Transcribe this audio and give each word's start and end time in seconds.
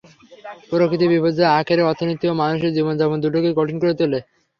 প্রকৃতির 0.69 1.11
বিপর্যয় 1.13 1.53
আখেরে 1.59 1.83
অর্থনীতি 1.83 2.25
ও 2.27 2.39
মানুষের 2.41 2.75
জীবনধারণ, 2.77 3.17
দুটোকেই 3.23 3.57
কঠিন 3.57 3.77
করে 3.81 3.93
তোলে। 3.99 4.19